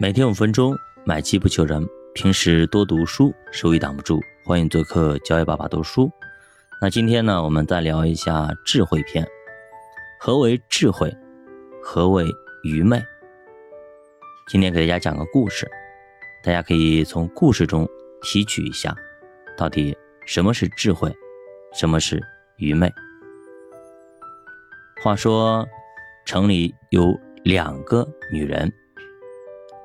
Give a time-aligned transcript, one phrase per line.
[0.00, 1.84] 每天五分钟，买机不求人。
[2.14, 4.20] 平时多读书，收益挡不住。
[4.44, 6.08] 欢迎做客教育爸爸读书。
[6.80, 9.26] 那今天呢，我们再聊一下智慧篇。
[10.20, 11.12] 何为智慧？
[11.82, 12.24] 何为
[12.62, 13.04] 愚昧？
[14.46, 15.68] 今天给大家讲个故事，
[16.44, 17.84] 大家可以从故事中
[18.22, 18.94] 提取一下，
[19.56, 21.12] 到底什么是智慧，
[21.74, 22.22] 什么是
[22.58, 22.88] 愚昧。
[25.02, 25.66] 话说，
[26.24, 28.72] 城里有两个女人。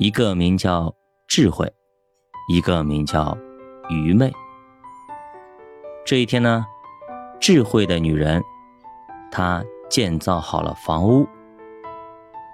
[0.00, 0.94] 一个名叫
[1.28, 1.70] 智慧，
[2.48, 3.36] 一个名叫
[3.90, 4.32] 愚昧。
[6.06, 6.64] 这一天呢，
[7.38, 8.42] 智慧的女人，
[9.30, 11.28] 她建造好了房屋，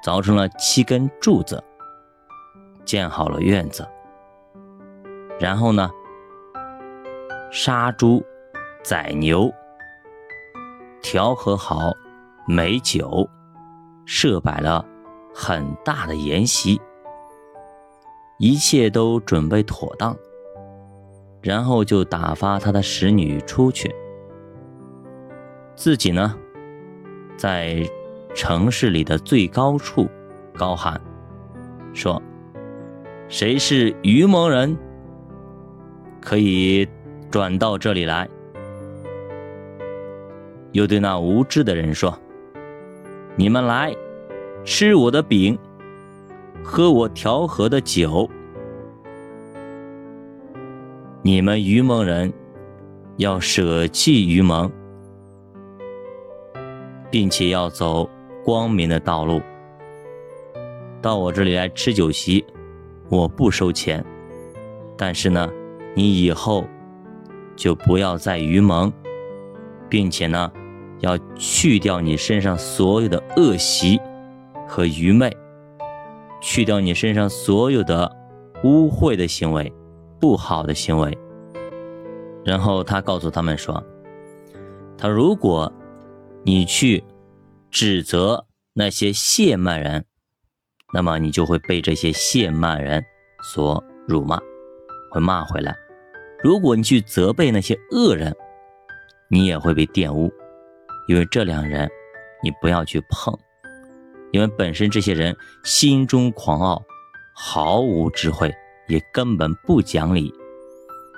[0.05, 1.63] 凿成了七根柱子，
[2.85, 3.89] 建好了院子，
[5.39, 5.89] 然后呢，
[7.53, 8.21] 杀猪、
[8.83, 9.49] 宰牛，
[11.01, 11.93] 调和好
[12.45, 13.31] 美酒，
[14.05, 14.85] 设摆了
[15.33, 16.83] 很大的筵席。
[18.39, 20.15] 一切都准备妥当，
[21.41, 23.95] 然后就打发他的使女出去，
[25.75, 26.37] 自己呢，
[27.37, 27.89] 在
[28.35, 30.07] 城市里的最高处
[30.55, 31.01] 高喊
[31.95, 32.21] 说
[33.27, 34.77] ：“谁是愚蒙人，
[36.21, 36.87] 可以
[37.31, 38.29] 转到这里来。”
[40.73, 42.19] 又对那无知的人说
[43.35, 43.97] ：“你们来
[44.63, 45.59] 吃我的饼。”
[46.69, 48.29] 喝我调和的酒，
[51.23, 52.31] 你们愚蒙人
[53.19, 54.69] 要舍弃愚蒙，
[57.09, 58.11] 并且要走
[58.45, 59.41] 光明的道路。
[61.01, 62.45] 到我这里来吃酒席，
[63.09, 64.05] 我不收钱，
[64.99, 65.49] 但是呢，
[65.95, 66.65] 你以后
[67.55, 68.93] 就不要再愚蒙，
[69.89, 70.51] 并且呢，
[70.99, 74.01] 要去掉你身上所有的恶习
[74.67, 75.35] 和愚昧。
[76.41, 78.15] 去掉你身上所有的
[78.65, 79.73] 污秽的行为、
[80.21, 81.17] 不好的行为，
[82.45, 83.83] 然后他告诉他们说
[84.97, 85.73] ：“他如果
[86.45, 87.03] 你去
[87.71, 90.05] 指责那些亵慢人，
[90.93, 93.05] 那么你就会被这些亵慢人
[93.53, 94.39] 所辱骂，
[95.11, 95.73] 会骂回来；
[96.43, 98.35] 如果你去责备那些恶人，
[99.29, 100.33] 你也会被玷污，
[101.09, 101.89] 因为这两人
[102.43, 103.37] 你不要去碰。”
[104.37, 106.85] 因为本身这些人心中狂傲，
[107.35, 108.55] 毫无智慧，
[108.87, 110.31] 也根本不讲理。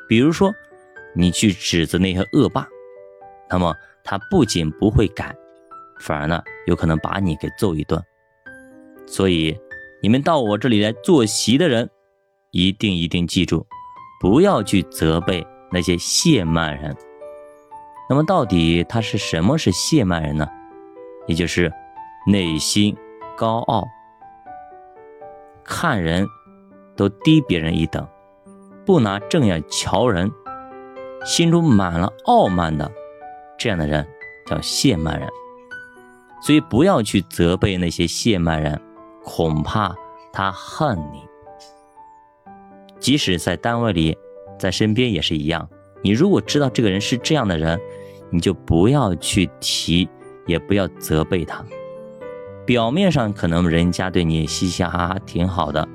[0.09, 0.55] 比如说，
[1.17, 2.65] 你去指责那些恶霸，
[3.51, 3.75] 那么
[4.05, 5.35] 他不仅不会改，
[5.99, 8.01] 反而呢，有可能把你给揍一顿。
[9.05, 9.59] 所以，
[10.01, 11.91] 你们到我这里来坐席的人，
[12.53, 13.67] 一定一定记住，
[14.21, 16.97] 不要去责备那些亵慢人。
[18.09, 20.49] 那么，到底他是什么是亵慢人呢？
[21.27, 21.69] 也就是。
[22.27, 22.95] 内心
[23.39, 23.87] 高傲，
[25.63, 26.27] 看人
[26.97, 28.05] 都低别人一等，
[28.85, 30.29] 不拿正眼瞧人，
[31.25, 32.91] 心中满了傲慢的，
[33.57, 34.05] 这样的人
[34.45, 35.29] 叫谢慢人。
[36.43, 38.81] 所以不要去责备那些谢慢人，
[39.23, 39.95] 恐怕
[40.33, 41.23] 他恨你。
[42.99, 44.19] 即使在单位里，
[44.59, 45.69] 在身边也是一样。
[46.03, 47.81] 你如果知道这个人是这样的人，
[48.31, 50.09] 你就不要去提，
[50.45, 51.65] 也不要责备他。
[52.69, 55.89] 表面上可能人家对你嘻嘻哈哈挺好的，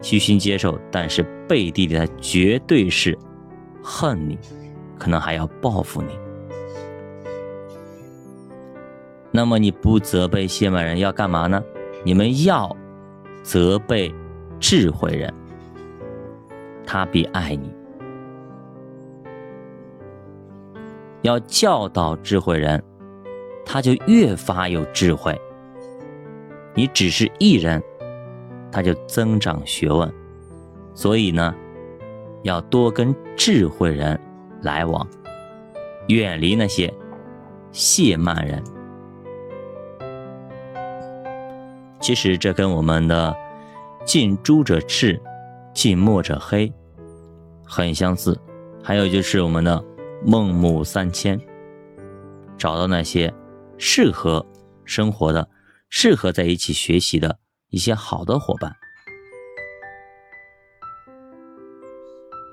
[0.00, 3.18] 虚心接受，但是背地里他绝对是
[3.82, 4.38] 恨你，
[4.96, 6.16] 可能还要报复你。
[9.32, 11.60] 那么你不责备谢曼人要干嘛呢？
[12.04, 12.70] 你们要
[13.42, 14.14] 责备
[14.60, 15.34] 智慧人，
[16.86, 17.68] 他必爱你；
[21.22, 22.80] 要教导智慧人，
[23.66, 25.36] 他就越发有智慧。
[26.74, 27.82] 你只是一人，
[28.70, 30.12] 他就增长学问，
[30.94, 31.54] 所以呢，
[32.42, 34.18] 要多跟智慧人
[34.62, 35.06] 来往，
[36.08, 36.92] 远离那些
[37.72, 38.62] 亵慢人。
[42.00, 43.36] 其实这跟我们的
[44.04, 45.20] “近朱者赤，
[45.72, 46.72] 近墨者黑”
[47.64, 48.36] 很相似。
[48.82, 49.84] 还有就是我们的
[50.26, 51.38] “孟母三迁”，
[52.58, 53.32] 找到那些
[53.78, 54.44] 适合
[54.84, 55.46] 生活的。
[55.94, 58.74] 适合在一起学习的一些好的伙伴。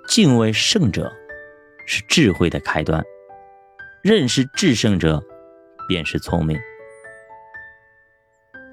[0.09, 1.09] 敬畏圣者
[1.85, 3.01] 是智慧的开端，
[4.03, 5.23] 认识至圣者
[5.87, 6.59] 便是聪明。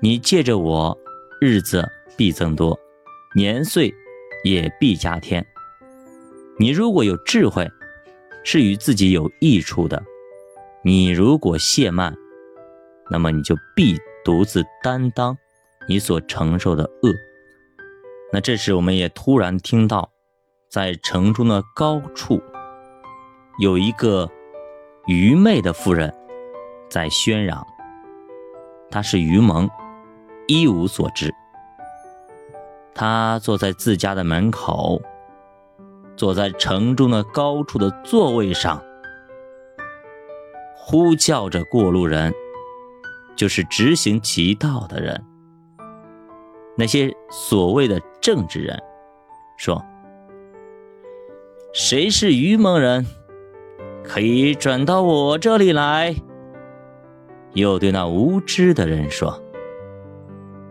[0.03, 0.99] 你借着我，
[1.41, 2.77] 日子必增多，
[3.37, 3.95] 年岁
[4.43, 5.47] 也必加添。
[6.59, 7.71] 你如果有智慧，
[8.43, 10.03] 是与自己有益处的；
[10.83, 12.12] 你如果懈慢，
[13.09, 13.97] 那么你就必。
[14.26, 15.38] 独自担当
[15.88, 17.14] 你所承受的恶，
[18.32, 20.11] 那这时，我们也突然听到，
[20.69, 22.43] 在城中的高处，
[23.61, 24.28] 有一个
[25.06, 26.12] 愚昧的妇人
[26.90, 27.64] 在喧嚷。
[28.90, 29.70] 她是愚蒙，
[30.49, 31.32] 一无所知。
[32.96, 35.00] 她坐在自家的门口，
[36.17, 38.82] 坐在城中的高处的座位上，
[40.75, 42.34] 呼叫着过路人，
[43.37, 45.23] 就是执行其道的人。
[46.77, 48.77] 那些所谓的政治人
[49.56, 49.83] 说
[51.73, 53.06] ：“谁是愚蒙人，
[54.03, 56.15] 可以转到我这里来。”
[57.55, 59.43] 又对那无知的人说：“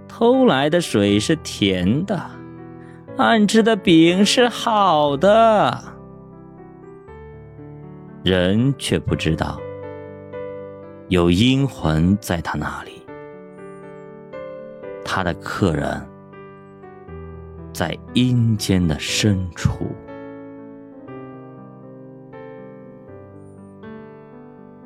[0.07, 2.29] 偷来的水是甜的，
[3.17, 5.83] 暗吃的饼是好的。”
[8.23, 9.59] 人却不知道，
[11.07, 13.01] 有阴魂在他那里。
[15.05, 16.05] 他的客人，
[17.71, 19.94] 在阴间的深处。